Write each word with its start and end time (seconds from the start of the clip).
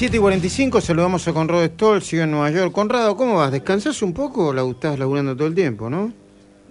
7 0.00 0.16
y 0.16 0.20
45, 0.20 0.80
saludamos 0.80 1.28
a 1.28 1.34
Conrado 1.34 1.62
Stoll, 1.66 2.00
sigue 2.00 2.22
en 2.22 2.30
Nueva 2.30 2.50
York. 2.50 2.72
Conrado, 2.72 3.14
¿cómo 3.18 3.34
vas? 3.36 3.52
¿Descansás 3.52 4.00
un 4.00 4.14
poco 4.14 4.46
o 4.46 4.52
la 4.54 4.62
estás 4.62 4.98
laburando 4.98 5.36
todo 5.36 5.46
el 5.46 5.54
tiempo, 5.54 5.90
no? 5.90 6.10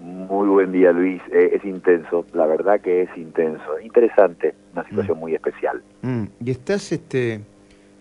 Muy 0.02 0.48
buen 0.48 0.72
día, 0.72 0.92
Luis. 0.92 1.22
Eh, 1.32 1.52
es 1.54 1.64
intenso, 1.64 2.26
la 2.34 2.48
verdad 2.48 2.82
que 2.82 3.04
es 3.04 3.10
intenso. 3.16 3.80
Interesante, 3.84 4.56
una 4.74 4.84
situación 4.90 5.18
Mm. 5.18 5.20
muy 5.20 5.36
especial. 5.36 5.80
Mm, 6.02 6.24
¿Y 6.44 6.50
estás, 6.50 6.92
este, 6.92 7.42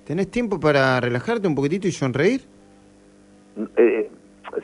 tenés 0.06 0.30
tiempo 0.30 0.58
para 0.58 0.98
relajarte 0.98 1.46
un 1.46 1.54
poquitito 1.54 1.86
y 1.86 1.92
sonreír? 1.92 2.40
Eh, 3.76 4.10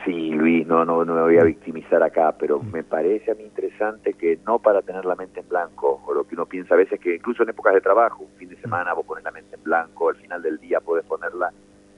sí, 0.05 0.31
Luis, 0.31 0.67
no, 0.67 0.85
no, 0.85 1.05
no 1.05 1.15
me 1.15 1.23
voy 1.23 1.39
a 1.39 1.45
victimizar 1.45 2.03
acá, 2.03 2.35
pero 2.39 2.61
me 2.63 2.83
parece 2.83 3.31
a 3.31 3.35
mí 3.35 3.45
interesante 3.45 4.15
que 4.15 4.39
no 4.47 4.59
para 4.59 4.83
tener 4.83 5.05
la 5.05 5.15
mente 5.15 5.41
en 5.41 5.49
blanco, 5.49 6.03
o 6.07 6.15
lo 6.15 6.25
que 6.25 6.35
uno 6.35 6.47
piensa 6.47 6.75
a 6.75 6.79
veces 6.79 7.01
que 7.01 7.17
incluso 7.17 7.43
en 7.43 7.51
épocas 7.51 7.75
de 7.75 7.81
trabajo, 7.81 8.25
un 8.25 8.39
fin 8.39 8.49
de 8.49 8.57
semana 8.57 8.93
vos 8.95 9.07
pones 9.07 9.25
la 9.25 9.31
mente 9.31 9.57
en 9.57 9.63
blanco, 9.63 10.11
al 10.11 10.17
final 10.17 10.43
del 10.43 10.59
día 10.59 10.81
podés 10.81 11.05
ponerla. 11.07 11.51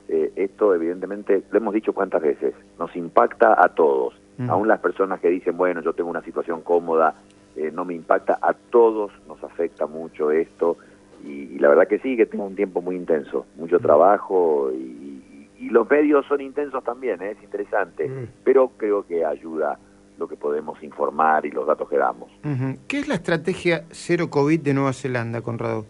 Eh, 0.08 0.32
esto 0.36 0.74
evidentemente, 0.74 1.42
lo 1.50 1.58
hemos 1.58 1.74
dicho 1.74 1.92
cuántas 1.92 2.22
veces, 2.22 2.54
nos 2.78 2.94
impacta 2.94 3.56
a 3.62 3.68
todos, 3.70 4.14
Mm. 4.38 4.50
aún 4.50 4.68
las 4.68 4.80
personas 4.80 5.18
que 5.20 5.28
dicen, 5.30 5.56
bueno, 5.56 5.80
yo 5.80 5.94
tengo 5.94 6.10
una 6.10 6.22
situación 6.22 6.60
cómoda, 6.60 7.14
eh, 7.56 7.70
no 7.72 7.84
me 7.86 7.94
impacta, 7.94 8.38
a 8.42 8.52
todos 8.52 9.10
nos 9.26 9.42
afecta 9.42 9.86
mucho 9.86 10.30
esto, 10.30 10.76
y, 11.24 11.54
y 11.54 11.58
la 11.58 11.68
verdad 11.68 11.88
que 11.88 11.98
sí, 12.00 12.16
que 12.16 12.26
tengo 12.26 12.44
un 12.44 12.54
tiempo 12.54 12.82
muy 12.82 12.96
intenso, 12.96 13.46
mucho 13.56 13.78
trabajo 13.80 14.70
y, 14.72 15.05
y 15.58 15.70
los 15.70 15.88
medios 15.90 16.26
son 16.26 16.40
intensos 16.40 16.82
también, 16.84 17.22
¿eh? 17.22 17.32
es 17.32 17.42
interesante, 17.42 18.08
Mm. 18.08 18.26
pero 18.44 18.70
creo 18.76 19.06
que 19.06 19.24
ayuda 19.24 19.78
lo 20.18 20.26
que 20.28 20.36
podemos 20.36 20.82
informar 20.82 21.44
y 21.46 21.50
los 21.50 21.66
datos 21.66 21.88
que 21.88 21.96
damos. 21.98 22.30
¿Qué 22.88 22.98
es 22.98 23.08
la 23.08 23.14
estrategia 23.16 23.84
cero 23.90 24.30
COVID 24.30 24.60
de 24.60 24.72
Nueva 24.74 24.92
Zelanda, 24.94 25.42
Conrado? 25.42 25.84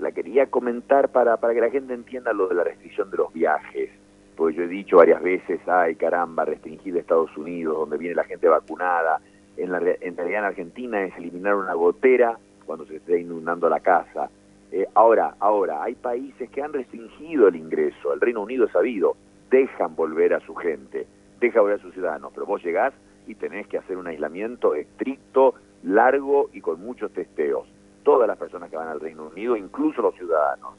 La 0.00 0.10
quería 0.12 0.46
comentar 0.46 1.10
para, 1.10 1.36
para 1.38 1.54
que 1.54 1.60
la 1.60 1.70
gente 1.70 1.94
entienda 1.94 2.32
lo 2.32 2.48
de 2.48 2.54
la 2.56 2.64
restricción 2.64 3.10
de 3.10 3.16
los 3.16 3.32
viajes, 3.32 3.90
porque 4.36 4.56
yo 4.56 4.62
he 4.64 4.68
dicho 4.68 4.96
varias 4.96 5.22
veces, 5.22 5.60
ay 5.66 5.94
caramba, 5.94 6.44
restringir 6.44 6.96
Estados 6.96 7.34
Unidos, 7.36 7.76
donde 7.78 7.96
viene 7.96 8.14
la 8.14 8.24
gente 8.24 8.48
vacunada, 8.48 9.20
en, 9.56 9.72
la, 9.72 9.78
en 9.78 10.16
realidad 10.16 10.40
en 10.40 10.44
Argentina 10.44 11.02
es 11.02 11.16
eliminar 11.16 11.54
una 11.54 11.72
gotera 11.74 12.36
cuando 12.66 12.84
se 12.86 12.96
esté 12.96 13.20
inundando 13.20 13.68
la 13.70 13.80
casa. 13.80 14.28
Eh, 14.72 14.86
ahora, 14.94 15.34
ahora, 15.38 15.82
hay 15.82 15.94
países 15.94 16.50
que 16.50 16.62
han 16.62 16.72
restringido 16.72 17.48
el 17.48 17.56
ingreso, 17.56 18.12
el 18.12 18.20
Reino 18.20 18.42
Unido 18.42 18.66
es 18.66 18.72
sabido, 18.72 19.16
dejan 19.50 19.94
volver 19.94 20.34
a 20.34 20.40
su 20.40 20.54
gente, 20.54 21.06
deja 21.40 21.60
volver 21.60 21.78
a 21.78 21.82
sus 21.82 21.94
ciudadanos, 21.94 22.32
pero 22.34 22.46
vos 22.46 22.62
llegás 22.62 22.92
y 23.26 23.34
tenés 23.34 23.66
que 23.68 23.78
hacer 23.78 23.96
un 23.96 24.06
aislamiento 24.06 24.74
estricto, 24.74 25.54
largo 25.82 26.50
y 26.52 26.60
con 26.60 26.80
muchos 26.80 27.12
testeos. 27.12 27.68
Todas 28.02 28.28
las 28.28 28.38
personas 28.38 28.70
que 28.70 28.76
van 28.76 28.88
al 28.88 29.00
Reino 29.00 29.28
Unido, 29.28 29.56
incluso 29.56 30.02
los 30.02 30.14
ciudadanos. 30.14 30.74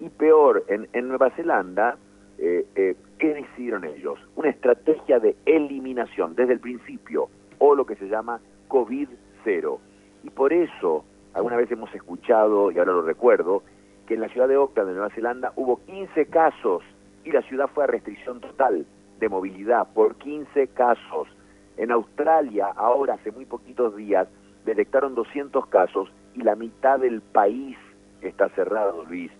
Y 0.00 0.08
peor, 0.08 0.64
en, 0.68 0.88
en 0.92 1.08
Nueva 1.08 1.30
Zelanda, 1.30 1.96
eh, 2.38 2.66
eh, 2.74 2.96
¿qué 3.18 3.34
decidieron 3.34 3.84
ellos? 3.84 4.18
Una 4.36 4.50
estrategia 4.50 5.20
de 5.20 5.36
eliminación 5.46 6.34
desde 6.34 6.54
el 6.54 6.60
principio, 6.60 7.28
o 7.58 7.74
lo 7.74 7.86
que 7.86 7.94
se 7.96 8.08
llama 8.08 8.40
COVID-0. 8.68 9.78
Y 10.24 10.30
por 10.30 10.52
eso, 10.52 11.04
alguna 11.34 11.56
vez 11.56 11.70
hemos 11.70 11.94
escuchado, 11.94 12.70
y 12.70 12.78
ahora 12.78 12.92
lo 12.92 13.02
recuerdo, 13.02 13.62
que 14.06 14.14
en 14.14 14.20
la 14.20 14.28
ciudad 14.28 14.48
de 14.48 14.54
Auckland, 14.56 14.88
de 14.88 14.94
Nueva 14.94 15.14
Zelanda, 15.14 15.52
hubo 15.56 15.80
15 15.84 16.26
casos 16.26 16.82
y 17.24 17.30
la 17.30 17.42
ciudad 17.42 17.68
fue 17.72 17.84
a 17.84 17.86
restricción 17.86 18.40
total 18.40 18.84
de 19.18 19.28
movilidad 19.28 19.86
por 19.94 20.16
15 20.16 20.68
casos. 20.68 21.28
En 21.76 21.92
Australia, 21.92 22.66
ahora 22.76 23.14
hace 23.14 23.30
muy 23.30 23.44
poquitos 23.44 23.96
días, 23.96 24.28
detectaron 24.64 25.14
200 25.14 25.66
casos 25.66 26.12
y 26.34 26.42
la 26.42 26.56
mitad 26.56 26.98
del 26.98 27.20
país 27.20 27.76
está 28.20 28.48
cerrado, 28.50 29.04
Luis. 29.04 29.30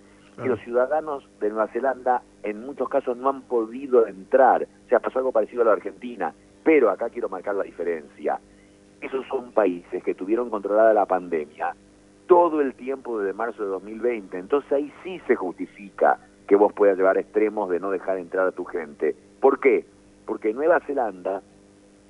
Y 0.43 0.49
los 0.49 0.61
ciudadanos 0.61 1.29
de 1.41 1.51
Nueva 1.51 1.69
Zelanda 1.69 2.23
en 2.43 2.65
muchos 2.65 2.89
casos 2.89 3.17
no 3.17 3.29
han 3.29 3.43
podido 3.43 4.07
entrar. 4.07 4.67
O 4.87 4.89
sea, 4.89 4.99
pasó 4.99 5.19
algo 5.19 5.31
parecido 5.31 5.63
a 5.63 5.67
la 5.67 5.73
Argentina. 5.73 6.33
Pero 6.65 6.91
acá 6.91 7.11
quiero 7.11 7.29
marcar 7.29 7.55
la 7.55 7.65
diferencia. 7.65 8.41
Esos 9.03 9.27
son 9.29 9.53
países 9.53 10.03
que 10.03 10.15
tuvieron 10.15 10.49
controlada 10.49 10.95
la 10.95 11.07
pandemia 11.07 11.75
todo 12.27 12.63
el 12.63 12.75
tiempo 12.75 13.19
desde 13.19 13.35
marzo 13.35 13.63
de 13.63 13.69
2020. 13.69 14.39
Entonces 14.39 14.73
ahí 14.73 14.91
sí 15.05 15.21
se 15.27 15.37
justifica 15.37 16.19
que 16.47 16.57
vos 16.57 16.73
puedas 16.73 16.97
llevar 16.97 17.19
a 17.19 17.21
extremos 17.21 17.69
de 17.69 17.79
no 17.79 17.91
dejar 17.91 18.17
entrar 18.17 18.47
a 18.47 18.53
tu 18.53 18.65
gente. 18.65 19.15
¿Por 19.39 19.61
qué? 19.61 19.85
Porque 20.25 20.55
Nueva 20.55 20.81
Zelanda, 20.81 21.43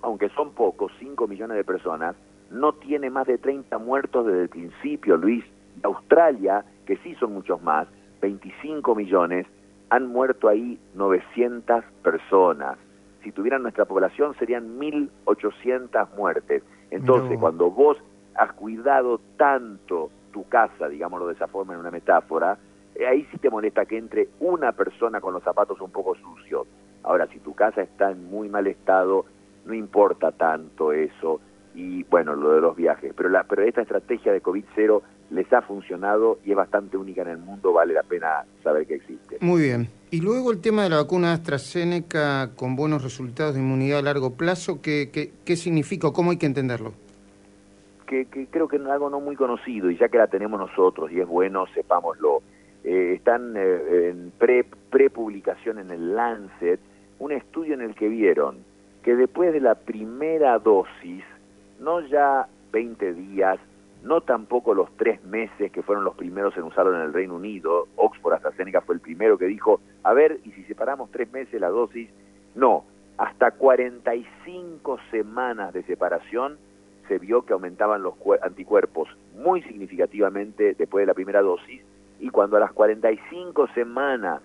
aunque 0.01 0.29
son 0.29 0.53
pocos, 0.53 0.93
5 1.01 1.27
millones 1.27 1.57
de 1.57 1.65
personas, 1.65 2.15
no 2.53 2.73
tiene 2.75 3.11
más 3.11 3.27
de 3.27 3.39
30 3.39 3.77
muertos 3.79 4.27
desde 4.27 4.43
el 4.43 4.49
principio, 4.49 5.17
Luis. 5.17 5.45
Australia, 5.83 6.65
que 6.87 6.99
sí 6.99 7.15
son 7.17 7.33
muchos 7.33 7.63
más, 7.63 7.89
25 8.21 8.95
millones, 8.95 9.47
han 9.91 10.07
muerto 10.07 10.49
ahí 10.49 10.79
900 10.95 11.85
personas. 12.03 12.79
Si 13.25 13.33
tuvieran 13.33 13.63
nuestra 13.63 13.87
población 13.87 14.35
serían 14.39 14.79
1.800 14.79 16.15
muertes. 16.17 16.63
Entonces, 16.93 17.39
cuando 17.39 17.71
vos 17.71 17.97
has 18.35 18.53
cuidado 18.53 19.19
tanto 19.39 20.11
tu 20.31 20.47
casa, 20.49 20.89
digámoslo 20.89 21.27
de 21.27 21.33
esa 21.33 21.49
forma 21.49 21.73
en 21.73 21.81
una 21.81 21.91
metáfora, 21.91 22.59
eh, 22.95 23.07
ahí 23.07 23.27
sí 23.33 23.39
te 23.39 23.49
molesta 23.49 23.87
que 23.87 23.97
entre 23.97 24.29
una 24.41 24.73
persona 24.73 25.19
con 25.21 25.33
los 25.33 25.43
zapatos 25.43 25.81
un 25.81 25.91
poco 25.91 26.15
sucios. 26.17 26.67
Ahora, 27.03 27.27
si 27.29 27.39
tu 27.39 27.55
casa 27.55 27.81
está 27.81 28.11
en 28.11 28.31
muy 28.31 28.51
mal 28.51 28.67
estado, 28.67 29.25
no 29.65 29.73
importa 29.73 30.33
tanto 30.33 30.93
eso. 30.93 31.41
Y 31.75 32.03
bueno, 32.05 32.35
lo 32.35 32.53
de 32.53 32.61
los 32.61 32.77
viajes. 32.77 33.15
Pero, 33.17 33.31
la, 33.31 33.45
pero 33.45 33.63
esta 33.63 33.81
estrategia 33.81 34.31
de 34.31 34.43
COVID-0 34.43 35.01
les 35.33 35.53
ha 35.53 35.63
funcionado 35.63 36.39
y 36.45 36.51
es 36.51 36.57
bastante 36.57 36.97
única 36.97 37.23
en 37.23 37.29
el 37.29 37.39
mundo, 37.39 37.73
vale 37.73 37.95
la 37.95 38.03
pena 38.03 38.45
saber 38.63 38.87
que 38.87 38.95
existe. 38.95 39.39
Muy 39.41 39.63
bien. 39.63 39.89
Y 40.11 40.21
luego 40.21 40.53
el 40.53 40.61
tema 40.61 40.83
de 40.85 40.91
la 40.91 40.97
vacuna 40.97 41.33
AstraZeneca 41.33 42.51
con 42.55 42.77
buenos 42.77 43.03
resultados 43.03 43.55
de 43.55 43.61
inmunidad 43.61 44.01
a 44.01 44.03
largo 44.03 44.35
plazo, 44.35 44.81
¿qué, 44.83 45.11
qué, 45.13 45.33
qué 45.45 45.57
significa 45.57 46.09
o 46.09 46.13
cómo 46.13 46.31
hay 46.31 46.37
que 46.37 46.47
entenderlo? 46.47 46.93
que, 48.13 48.27
que 48.27 48.47
creo 48.47 48.69
que 48.69 48.77
es 48.77 48.87
algo 48.87 49.09
no 49.09 49.21
muy 49.21 49.37
conocido 49.37 49.91
y 49.91 49.97
ya 49.97 50.11
que 50.11 50.19
la 50.19 50.27
tenemos 50.27 50.61
nosotros 50.61 51.11
y 51.11 51.21
es 51.21 51.27
bueno, 51.27 51.65
sepámoslo. 51.75 52.43
Eh, 52.85 53.15
están 53.17 53.55
eh, 53.57 54.11
en 54.11 54.33
pre, 54.39 54.67
prepublicación 54.91 55.79
en 55.79 55.91
el 55.91 56.15
Lancet 56.15 56.79
un 57.21 57.33
estudio 57.33 57.73
en 57.73 57.81
el 57.81 57.95
que 57.95 58.09
vieron 58.09 58.59
que 59.03 59.17
después 59.17 59.55
de 59.55 59.61
la 59.61 59.77
primera 59.77 60.59
dosis, 60.59 61.25
no 61.81 62.01
ya 62.07 62.47
20 62.73 63.15
días, 63.15 63.59
no 64.03 64.21
tampoco 64.21 64.75
los 64.75 64.91
tres 64.97 65.23
meses 65.25 65.71
que 65.73 65.83
fueron 65.83 66.05
los 66.05 66.15
primeros 66.15 66.57
en 66.57 66.65
usarlo 66.65 66.95
en 66.95 67.03
el 67.03 67.13
Reino 67.13 67.37
Unido, 67.37 67.87
Oxford 67.97 68.35
AstraZeneca 68.35 68.81
fue 68.81 68.97
el 68.97 69.01
primero 69.01 69.39
que 69.39 69.47
dijo, 69.47 69.81
a 70.03 70.13
ver, 70.13 70.41
y 70.45 70.51
si 70.53 70.65
separamos 70.65 71.11
tres 71.11 71.31
meses 71.33 71.61
la 71.61 71.69
dosis, 71.69 72.11
no, 72.55 72.85
hasta 73.19 73.53
45 73.53 74.99
semanas 75.11 75.73
de 75.73 75.83
separación 75.85 76.59
se 77.09 77.19
vio 77.19 77.43
que 77.45 77.53
aumentaban 77.53 78.03
los 78.03 78.15
cuer- 78.15 78.41
anticuerpos 78.43 79.09
muy 79.37 79.63
significativamente 79.63 80.75
después 80.75 81.03
de 81.03 81.07
la 81.07 81.15
primera 81.15 81.43
dosis 81.43 81.83
y 82.21 82.29
cuando 82.31 82.57
a 82.57 82.61
las 82.61 82.73
45 82.73 83.69
semanas 83.75 84.41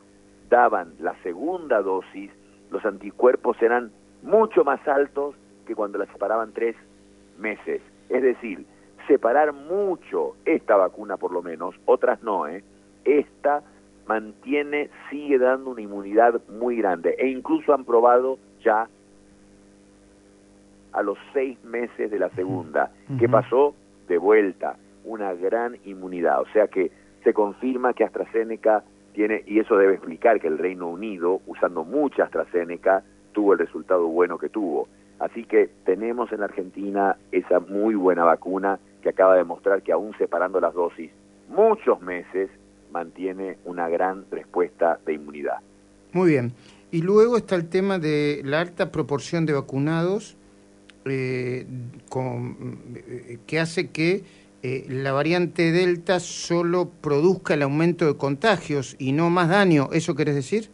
daban 0.50 0.94
la 1.00 1.16
segunda 1.24 1.82
dosis, 1.82 2.32
los 2.72 2.86
anticuerpos 2.86 3.62
eran 3.62 3.92
mucho 4.24 4.64
más 4.64 4.86
altos 4.88 5.36
que 5.66 5.76
cuando 5.76 5.98
la 5.98 6.06
separaban 6.08 6.54
tres 6.54 6.76
meses. 7.38 7.82
Es 8.10 8.22
decir, 8.24 8.66
separar 9.08 9.54
mucho 9.54 10.36
esta 10.46 10.76
vacuna 10.76 11.18
por 11.18 11.32
lo 11.32 11.42
menos, 11.42 11.76
otras 11.86 12.22
no, 12.24 12.48
¿eh? 12.48 12.64
Esta 13.06 13.64
mantiene, 14.08 14.90
sigue 15.10 15.38
dando 15.38 15.72
una 15.72 15.82
inmunidad 15.82 16.42
muy 16.50 16.78
grande 16.78 17.16
e 17.18 17.28
incluso 17.28 17.74
han 17.74 17.86
probado 17.86 18.38
ya 18.64 18.88
a 20.94 21.02
los 21.04 21.18
seis 21.34 21.62
meses 21.64 22.10
de 22.10 22.20
la 22.20 22.30
segunda. 22.30 22.92
¿Qué 23.20 23.26
Ujú. 23.26 23.32
pasó? 23.32 23.76
De 24.08 24.18
vuelta, 24.18 24.78
una 25.04 25.34
gran 25.34 25.78
inmunidad. 25.86 26.42
O 26.42 26.48
sea 26.54 26.68
que 26.68 26.92
se 27.24 27.34
confirma 27.34 27.94
que 27.94 28.04
AstraZeneca 28.04 28.84
tiene, 29.14 29.44
y 29.46 29.60
eso 29.60 29.78
debe 29.78 29.96
explicar 29.96 30.40
que 30.40 30.48
el 30.48 30.58
Reino 30.58 30.88
Unido, 30.88 31.42
usando 31.46 31.84
mucha 31.84 32.24
AstraZeneca, 32.24 33.04
tuvo 33.34 33.54
el 33.54 33.60
resultado 33.60 34.08
bueno 34.08 34.38
que 34.38 34.50
tuvo. 34.50 34.88
Así 35.20 35.44
que 35.44 35.70
tenemos 35.86 36.32
en 36.32 36.40
la 36.40 36.46
Argentina 36.46 37.18
esa 37.32 37.60
muy 37.60 37.96
buena 37.96 38.24
vacuna 38.24 38.80
que 39.08 39.12
acaba 39.12 39.38
de 39.38 39.46
mostrar 39.46 39.82
que 39.84 39.94
aún 39.94 40.14
separando 40.18 40.60
las 40.60 40.74
dosis 40.74 41.10
muchos 41.48 42.02
meses, 42.02 42.50
mantiene 42.92 43.58
una 43.64 43.88
gran 43.88 44.26
respuesta 44.30 45.00
de 45.06 45.14
inmunidad. 45.14 45.60
Muy 46.12 46.32
bien. 46.32 46.52
Y 46.92 47.04
luego 47.04 47.38
está 47.38 47.56
el 47.56 47.70
tema 47.70 48.00
de 48.00 48.42
la 48.44 48.60
alta 48.60 48.92
proporción 48.92 49.46
de 49.46 49.54
vacunados 49.54 50.36
eh, 51.06 51.66
con, 52.10 52.80
eh, 52.96 53.38
que 53.48 53.62
hace 53.62 53.92
que 53.92 54.24
eh, 54.62 54.86
la 54.90 55.14
variante 55.14 55.72
Delta 55.72 56.20
solo 56.20 56.90
produzca 57.02 57.54
el 57.54 57.62
aumento 57.62 58.06
de 58.08 58.18
contagios 58.18 58.98
y 59.00 59.14
no 59.14 59.30
más 59.30 59.48
daño. 59.48 59.88
¿Eso 59.94 60.16
querés 60.16 60.36
decir? 60.36 60.70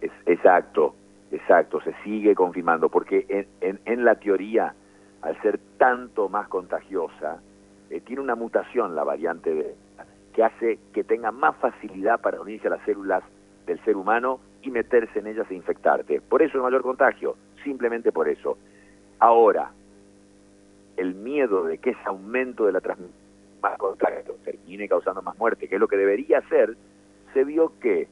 Es, 0.00 0.10
exacto, 0.26 0.96
exacto, 1.30 1.80
se 1.80 1.94
sigue 2.02 2.34
confirmando, 2.34 2.88
porque 2.88 3.24
en, 3.28 3.46
en, 3.60 3.80
en 3.84 4.04
la 4.04 4.16
teoría, 4.16 4.74
al 5.24 5.40
ser 5.40 5.58
tanto 5.78 6.28
más 6.28 6.48
contagiosa, 6.48 7.40
eh, 7.88 8.00
tiene 8.00 8.20
una 8.20 8.34
mutación 8.34 8.94
la 8.94 9.04
variante 9.04 9.54
Delta, 9.54 10.06
que 10.34 10.44
hace 10.44 10.78
que 10.92 11.02
tenga 11.02 11.32
más 11.32 11.56
facilidad 11.56 12.20
para 12.20 12.40
unirse 12.40 12.66
a 12.66 12.70
las 12.70 12.84
células 12.84 13.24
del 13.66 13.82
ser 13.84 13.96
humano 13.96 14.38
y 14.62 14.70
meterse 14.70 15.20
en 15.20 15.26
ellas 15.26 15.46
e 15.50 15.54
infectarte. 15.54 16.20
Por 16.20 16.42
eso 16.42 16.58
el 16.58 16.62
mayor 16.62 16.82
contagio, 16.82 17.36
simplemente 17.62 18.12
por 18.12 18.28
eso. 18.28 18.58
Ahora, 19.18 19.70
el 20.98 21.14
miedo 21.14 21.64
de 21.64 21.78
que 21.78 21.90
ese 21.90 22.02
aumento 22.04 22.66
de 22.66 22.72
la 22.72 22.82
transmisión 22.82 23.18
más 23.62 23.78
contagio 23.78 24.34
termine 24.44 24.88
causando 24.88 25.22
más 25.22 25.38
muerte, 25.38 25.68
que 25.68 25.76
es 25.76 25.80
lo 25.80 25.88
que 25.88 25.96
debería 25.96 26.42
ser, 26.50 26.76
se 27.32 27.44
vio 27.44 27.72
que 27.80 28.08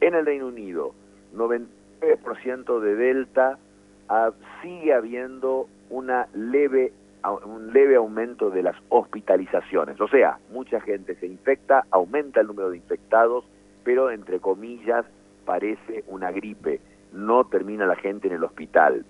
en 0.00 0.14
el 0.14 0.26
Reino 0.26 0.48
Unido 0.48 0.94
99% 1.32 2.80
de 2.80 2.96
Delta 2.96 3.58
ah, 4.08 4.32
sigue 4.62 4.92
habiendo 4.92 5.68
una 5.90 6.26
leve 6.34 6.92
un 7.44 7.72
leve 7.72 7.96
aumento 7.96 8.50
de 8.50 8.62
las 8.62 8.76
hospitalizaciones. 8.88 10.00
O 10.00 10.08
sea, 10.08 10.38
mucha 10.50 10.80
gente 10.80 11.16
se 11.16 11.26
infecta, 11.26 11.84
aumenta 11.90 12.40
el 12.40 12.46
número 12.46 12.70
de 12.70 12.78
infectados, 12.78 13.44
pero 13.84 14.10
entre 14.10 14.40
comillas 14.40 15.04
parece 15.44 16.04
una 16.08 16.30
gripe. 16.30 16.80
No 17.12 17.44
termina 17.44 17.86
la 17.86 17.96
gente 17.96 18.28
en 18.28 18.34
el 18.34 18.44
hospital. 18.44 19.04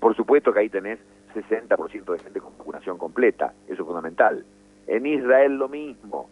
Por 0.00 0.16
supuesto 0.16 0.52
que 0.52 0.60
ahí 0.60 0.68
tenés 0.68 0.98
60% 1.34 2.12
de 2.12 2.18
gente 2.18 2.40
con 2.40 2.56
vacunación 2.56 2.96
completa, 2.98 3.52
eso 3.66 3.82
es 3.82 3.86
fundamental. 3.86 4.44
En 4.86 5.06
Israel 5.06 5.56
lo 5.56 5.68
mismo, 5.68 6.28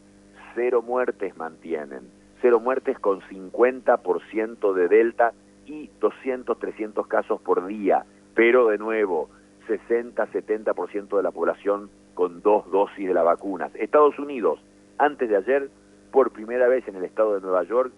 cero 0.54 0.82
muertes 0.82 1.36
mantienen, 1.36 2.02
cero 2.40 2.60
muertes 2.60 2.98
con 2.98 3.20
50% 3.20 4.72
de 4.74 4.88
Delta 4.88 5.32
y 5.66 5.90
200, 6.00 6.58
300 6.58 7.06
casos 7.06 7.40
por 7.40 7.66
día, 7.66 8.04
pero 8.34 8.68
de 8.68 8.78
nuevo, 8.78 9.28
60-70% 9.78 11.16
de 11.16 11.22
la 11.22 11.30
población 11.30 11.90
con 12.14 12.42
dos 12.42 12.70
dosis 12.70 13.06
de 13.06 13.14
la 13.14 13.22
vacuna. 13.22 13.70
Estados 13.74 14.18
Unidos, 14.18 14.60
antes 14.98 15.28
de 15.28 15.36
ayer, 15.36 15.70
por 16.10 16.30
primera 16.30 16.68
vez 16.68 16.86
en 16.88 16.96
el 16.96 17.04
estado 17.04 17.34
de 17.34 17.40
Nueva 17.40 17.64
York, 17.64 17.92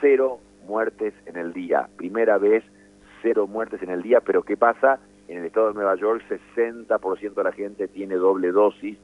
cero 0.00 0.38
muertes 0.66 1.14
en 1.26 1.36
el 1.36 1.52
día. 1.52 1.88
Primera 1.96 2.38
vez, 2.38 2.64
cero 3.22 3.46
muertes 3.46 3.82
en 3.82 3.90
el 3.90 4.02
día, 4.02 4.20
pero 4.20 4.42
¿qué 4.42 4.56
pasa? 4.56 4.98
En 5.28 5.38
el 5.38 5.44
estado 5.44 5.68
de 5.68 5.74
Nueva 5.74 5.96
York, 5.96 6.22
60% 6.56 7.34
de 7.34 7.44
la 7.44 7.52
gente 7.52 7.88
tiene 7.88 8.14
doble 8.14 8.50
dosis 8.50 8.96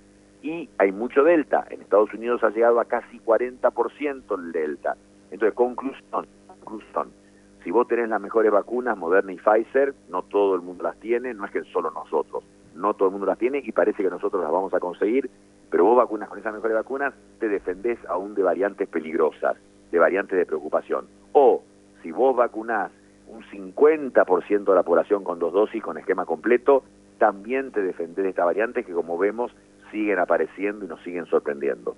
y 0.42 0.68
hay 0.78 0.92
mucho 0.92 1.22
delta. 1.22 1.66
En 1.70 1.82
Estados 1.82 2.12
Unidos 2.14 2.42
ha 2.42 2.50
llegado 2.50 2.80
a 2.80 2.86
casi 2.86 3.18
40% 3.20 4.38
el 4.38 4.52
delta. 4.52 4.96
Entonces, 5.30 5.54
conclusión, 5.54 6.26
conclusión 6.48 7.23
si 7.64 7.70
vos 7.70 7.88
tenés 7.88 8.11
las 8.11 8.20
mejores 8.20 8.52
vacunas, 8.52 8.96
Moderna 8.96 9.32
y 9.32 9.37
Pfizer, 9.37 9.94
no 10.11 10.22
todo 10.22 10.55
el 10.55 10.61
mundo 10.61 10.84
las 10.84 11.00
tiene, 11.00 11.32
no 11.32 11.46
es 11.46 11.50
que 11.50 11.64
solo 11.64 11.90
nosotros, 11.90 12.44
no 12.75 12.93
todo 12.93 13.08
el 13.08 13.12
mundo 13.12 13.26
las 13.26 13.38
tiene 13.38 13.62
y 13.64 13.72
parece 13.72 14.02
que 14.02 14.11
nosotros 14.11 14.43
las 14.43 14.52
vamos 14.52 14.75
a 14.75 14.81
conseguir, 14.81 15.31
pero 15.70 15.87
vos 15.87 15.96
vacunas 15.96 16.28
con 16.28 16.38
esas 16.38 16.52
mejores 16.52 16.76
vacunas, 16.76 17.14
te 17.40 17.49
defendés 17.49 17.99
aún 18.06 18.34
de 18.34 18.43
variantes 18.43 18.87
peligrosas, 18.87 19.56
de 19.90 19.99
variantes 19.99 20.38
de 20.38 20.44
preocupación. 20.44 21.06
O 21.32 21.62
si 22.02 22.12
vos 22.12 22.37
vacunás 22.37 22.93
un 23.28 23.43
50% 23.44 24.64
de 24.64 24.75
la 24.75 24.82
población 24.82 25.25
con 25.25 25.38
dos 25.38 25.55
dosis, 25.55 25.82
con 25.82 25.96
esquema 25.96 26.26
completo, 26.26 26.84
también 27.19 27.72
te 27.72 27.81
defendés 27.81 28.25
de 28.25 28.31
esta 28.31 28.44
variante 28.44 28.84
que 28.84 28.93
como 28.93 29.17
vemos 29.17 29.50
siguen 29.90 30.19
apareciendo 30.19 30.84
y 30.84 30.88
nos 30.88 31.00
siguen 31.02 31.25
sorprendiendo. 31.26 31.96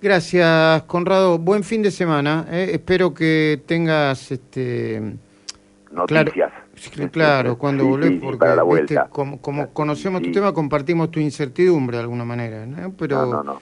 Gracias, 0.00 0.82
Conrado. 0.82 1.38
Buen 1.38 1.62
fin 1.62 1.82
de 1.82 1.90
semana. 1.90 2.46
Eh. 2.50 2.70
Espero 2.72 3.14
que 3.14 3.62
tengas 3.66 4.32
este 4.32 5.16
noticias. 5.92 6.52
Claro, 7.12 7.56
cuando 7.56 7.86
volvés, 7.86 8.20
porque 8.20 8.98
como, 9.10 9.72
conocemos 9.72 10.22
tu 10.22 10.32
tema, 10.32 10.52
compartimos 10.52 11.10
tu 11.10 11.20
incertidumbre 11.20 11.98
de 11.98 12.02
alguna 12.02 12.24
manera, 12.24 12.66
¿no? 12.66 12.92
Pero 12.96 13.26
no, 13.26 13.42
no, 13.44 13.60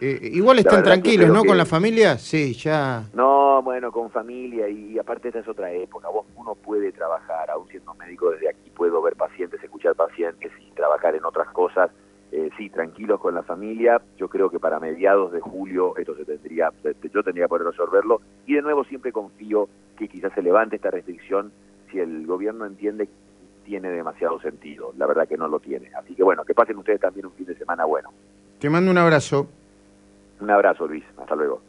eh, 0.00 0.18
igual 0.32 0.58
están 0.58 0.82
tranquilos, 0.82 1.28
¿no? 1.28 1.44
Con 1.44 1.58
la 1.58 1.66
familia, 1.66 2.16
sí, 2.16 2.54
ya. 2.54 3.04
No, 3.12 3.62
bueno, 3.62 3.92
con 3.92 4.10
familia 4.10 4.66
y, 4.68 4.98
aparte 4.98 5.28
esta 5.28 5.40
es 5.40 5.48
otra 5.48 5.70
época. 5.70 6.08
Vos 6.08 6.26
uno 6.36 6.54
puede 6.54 6.90
trabajar, 6.90 7.50
aún 7.50 7.68
siendo 7.68 7.94
médico 7.94 8.30
desde 8.30 8.48
aquí 8.48 8.70
puedo 8.74 9.02
ver 9.02 9.14
pacientes, 9.14 9.62
escuchar 9.62 9.94
pacientes 9.94 10.50
y 10.66 10.70
trabajar 10.72 11.14
en 11.14 11.24
otras 11.24 11.48
cosas 11.48 11.90
eh, 12.32 12.50
sí, 12.56 12.70
tranquilos 12.70 13.20
con 13.20 13.34
la 13.34 13.42
familia. 13.42 14.00
Yo 14.16 14.28
creo 14.28 14.50
que 14.50 14.58
para 14.58 14.78
mediados 14.78 15.32
de 15.32 15.40
julio 15.40 15.96
esto 15.96 16.14
se 16.16 16.24
tendría, 16.24 16.70
yo 17.12 17.22
tendría 17.22 17.44
que 17.44 17.48
poder 17.48 17.66
resolverlo. 17.66 18.20
Y 18.46 18.54
de 18.54 18.62
nuevo 18.62 18.84
siempre 18.84 19.12
confío 19.12 19.68
que 19.96 20.08
quizás 20.08 20.32
se 20.34 20.42
levante 20.42 20.76
esta 20.76 20.90
restricción 20.90 21.52
si 21.90 21.98
el 21.98 22.26
gobierno 22.26 22.66
entiende 22.66 23.06
que 23.06 23.12
tiene 23.64 23.90
demasiado 23.90 24.40
sentido. 24.40 24.92
La 24.96 25.06
verdad 25.06 25.28
que 25.28 25.36
no 25.36 25.48
lo 25.48 25.60
tiene. 25.60 25.90
Así 25.94 26.14
que 26.14 26.22
bueno, 26.22 26.44
que 26.44 26.54
pasen 26.54 26.76
ustedes 26.76 27.00
también 27.00 27.26
un 27.26 27.32
fin 27.32 27.46
de 27.46 27.54
semana 27.54 27.84
bueno. 27.84 28.10
Te 28.58 28.68
mando 28.70 28.90
un 28.90 28.98
abrazo. 28.98 29.48
Un 30.40 30.50
abrazo, 30.50 30.86
Luis. 30.86 31.04
Hasta 31.18 31.34
luego. 31.34 31.60